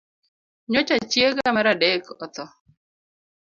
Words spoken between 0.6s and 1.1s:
Nyocha